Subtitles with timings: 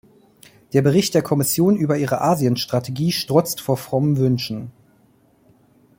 [0.73, 4.71] Der Bericht der Kommission über ihre Asienstrategie strotzt vor frommen Wünschen.